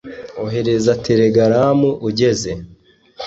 [0.43, 2.51] Ohereza telegaramu ugeze